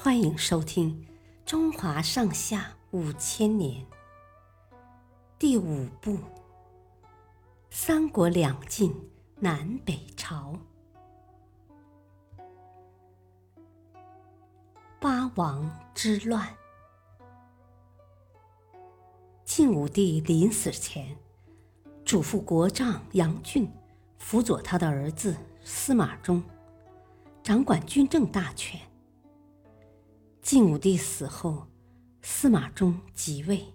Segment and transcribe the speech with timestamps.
[0.00, 1.04] 欢迎收听
[1.44, 3.82] 《中华上下五千年》
[5.40, 6.12] 第五部
[7.68, 8.94] 《三国两晋
[9.40, 10.56] 南北朝》
[15.00, 16.48] 八王之乱。
[19.44, 21.18] 晋武帝临死前，
[22.04, 23.68] 嘱咐国丈杨俊
[24.16, 26.40] 辅佐他的儿子司马衷，
[27.42, 28.80] 掌管军政大权。
[30.48, 31.66] 晋武帝死后，
[32.22, 33.66] 司马衷即位，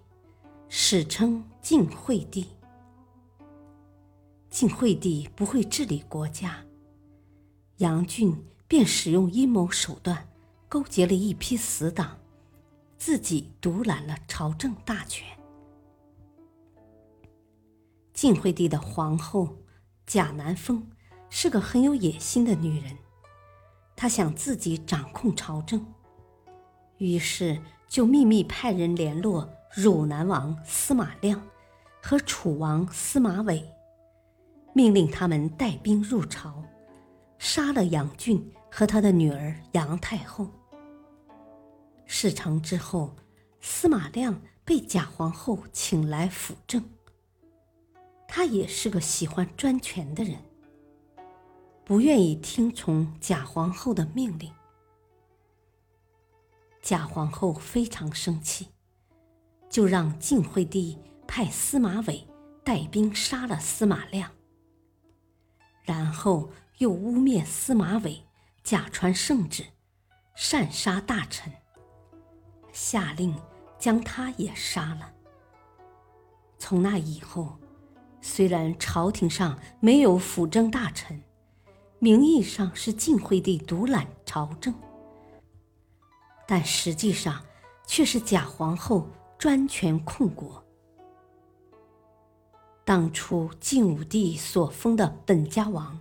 [0.68, 2.48] 史称晋惠帝。
[4.50, 6.66] 晋惠帝不会治理国家，
[7.76, 10.26] 杨俊便使用阴谋手段，
[10.68, 12.18] 勾结了一批死党，
[12.98, 15.24] 自己独揽了朝政大权。
[18.12, 19.58] 晋惠帝的皇后
[20.08, 20.90] 贾南风
[21.30, 22.98] 是个很有野心的女人，
[23.94, 25.86] 她想自己掌控朝政。
[26.98, 31.42] 于是就秘密派人联络汝南王司马亮
[32.02, 33.64] 和楚王司马玮，
[34.72, 36.62] 命令他们带兵入朝，
[37.38, 40.48] 杀了杨俊和他的女儿杨太后。
[42.06, 43.14] 事成之后，
[43.60, 46.84] 司马亮被贾皇后请来辅政。
[48.28, 50.36] 他也是个喜欢专权的人，
[51.84, 54.52] 不愿意听从贾皇后的命令。
[56.84, 58.68] 贾皇后非常生气，
[59.70, 62.28] 就让晋惠帝派司马玮
[62.62, 64.30] 带兵杀了司马亮，
[65.84, 68.22] 然后又污蔑司马玮
[68.62, 69.64] 假传圣旨，
[70.36, 71.50] 擅杀大臣，
[72.70, 73.34] 下令
[73.78, 75.10] 将他也杀了。
[76.58, 77.58] 从那以后，
[78.20, 81.22] 虽然朝廷上没有辅政大臣，
[81.98, 84.74] 名义上是晋惠帝独揽朝政。
[86.46, 87.42] 但实际上，
[87.86, 90.62] 却是假皇后专权控国。
[92.84, 95.98] 当初晋武帝所封的本家王，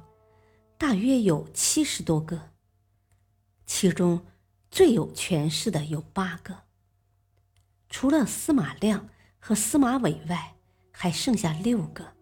[0.78, 2.50] 大约有七十多个，
[3.66, 4.26] 其中
[4.70, 6.64] 最有权势的有八个。
[7.90, 9.08] 除了司马亮
[9.40, 10.56] 和司马玮外，
[10.92, 12.14] 还剩下六个。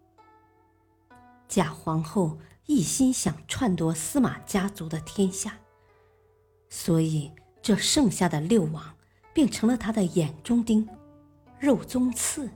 [1.48, 5.58] 假皇后一心想篡夺司马家族的天下，
[6.68, 7.32] 所以。
[7.62, 8.96] 这剩下的六王
[9.32, 10.88] 变成了他的眼中钉、
[11.60, 12.50] 肉中刺，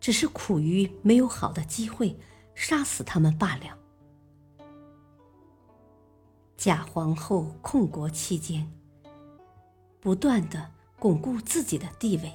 [0.00, 2.18] 只是苦于没有好的机会
[2.54, 3.78] 杀死他们罢了。
[6.56, 8.70] 假皇后控国期间，
[10.00, 12.32] 不断的巩固自己的地位，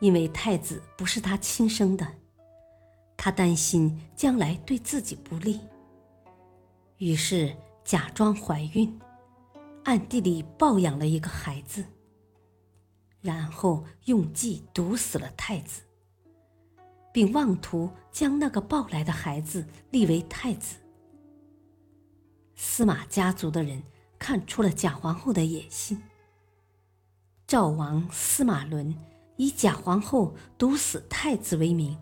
[0.00, 2.06] 因为太子不是她亲生的，
[3.16, 5.60] 她担心将来对自己不利，
[6.98, 8.98] 于是假装怀孕。
[9.84, 11.84] 暗地里抱养了一个孩子，
[13.20, 15.82] 然后用计毒死了太子，
[17.12, 20.76] 并妄图将那个抱来的孩子立为太子。
[22.54, 23.82] 司马家族的人
[24.18, 26.02] 看出了假皇后的野心。
[27.46, 28.96] 赵王司马伦
[29.36, 31.98] 以假皇后毒死太子为名，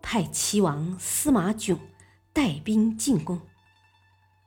[0.00, 1.78] 派齐王司马囧
[2.32, 3.38] 带兵进攻，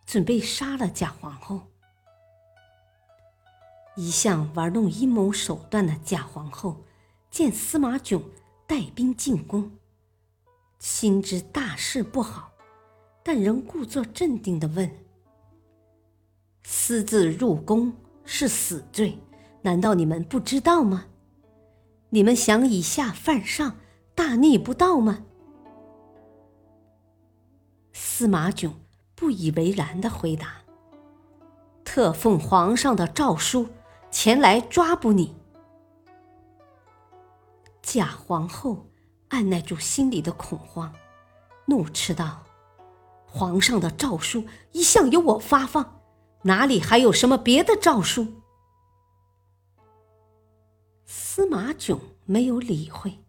[0.08, 1.73] 准备杀了假皇后。
[3.96, 6.78] 一向玩弄阴谋手段的假皇后，
[7.30, 8.24] 见司马囧
[8.66, 9.72] 带兵进攻，
[10.80, 12.52] 心知大事不好，
[13.22, 14.90] 但仍故作镇定地问
[16.66, 17.94] ：“私自入宫
[18.26, 19.20] 是死罪，
[19.62, 21.06] 难道你们不知道吗？
[22.10, 23.78] 你们想以下犯上，
[24.16, 25.24] 大逆不道吗？”
[27.94, 28.74] 司马囧
[29.14, 30.62] 不以为然地回答
[31.86, 33.68] ：“特奉皇上的诏书。”
[34.14, 35.36] 前来抓捕你！
[37.82, 38.88] 假皇后
[39.30, 40.94] 按耐住心里的恐慌，
[41.66, 42.44] 怒斥道
[43.26, 46.00] ：“皇上的诏书一向由我发放，
[46.44, 48.44] 哪里还有什么别的诏书？”
[51.08, 53.26] 司马囧没有理会，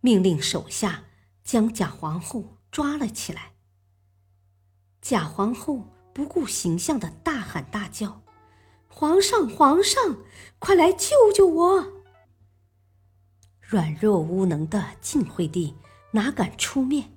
[0.00, 1.04] 命令手下
[1.44, 3.52] 将假皇后抓了起来。
[5.02, 8.22] 假皇后不顾形象的大喊大叫。
[8.98, 10.16] 皇上，皇上，
[10.58, 11.86] 快来救救我！
[13.60, 15.74] 软弱无能的晋惠帝
[16.12, 17.12] 哪敢出面，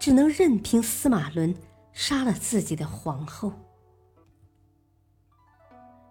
[0.00, 1.54] 只能任凭司马伦
[1.92, 3.52] 杀了自己的皇后。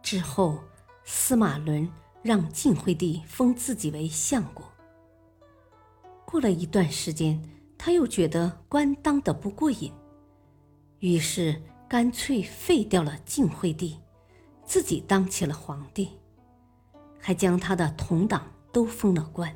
[0.02, 0.58] 之后，
[1.04, 1.92] 司马伦
[2.24, 4.66] 让晋惠帝封自己为相国。
[6.24, 7.38] 过了一段时间，
[7.78, 9.92] 他又觉得官当得不过瘾，
[11.00, 14.00] 于是干脆废掉了晋惠帝。
[14.70, 16.12] 自己当起了皇帝，
[17.20, 19.52] 还将他的同党都封了官。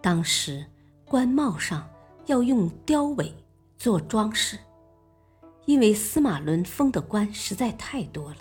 [0.00, 0.66] 当时
[1.04, 1.88] 官帽上
[2.26, 3.32] 要用貂尾
[3.78, 4.58] 做装饰，
[5.66, 8.38] 因为司马伦封的官实在太多了，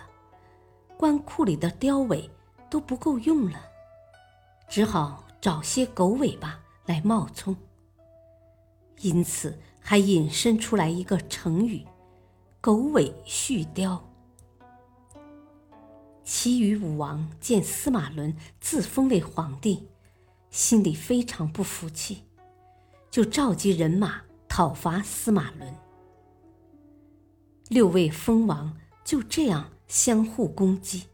[0.97, 2.27] 官库里的貂尾
[2.67, 3.61] 都不够用了，
[4.67, 7.55] 只好找些狗尾巴来冒充。
[9.01, 11.85] 因此还引申出来一个成语
[12.59, 13.99] “狗尾续貂”。
[16.23, 19.87] 其余武王见司马伦自封为皇帝。
[20.49, 22.25] 心里非常不服气，
[23.09, 25.73] 就召集人马讨伐司马伦。
[27.69, 31.05] 六位封王就这样相互攻击，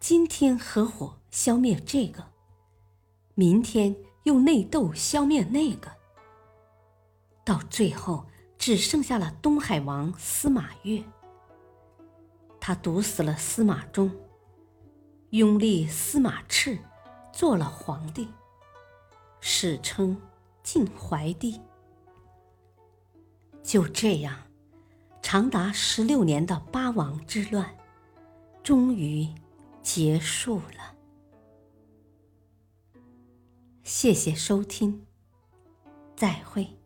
[0.00, 2.32] 今天合伙消灭这个，
[3.36, 3.94] 明天
[4.24, 5.92] 又内斗消灭那个，
[7.44, 8.26] 到最后
[8.58, 11.00] 只剩下了东海王司马越。
[12.64, 14.08] 他毒死了司马衷，
[15.30, 16.78] 拥立司马炽。
[17.32, 18.28] 做了皇帝，
[19.40, 20.20] 史称
[20.62, 21.60] 晋怀帝。
[23.64, 24.36] 就这样，
[25.22, 27.74] 长达十六年的八王之乱，
[28.62, 29.26] 终于
[29.82, 30.94] 结束了。
[33.82, 35.04] 谢谢收听，
[36.14, 36.81] 再会。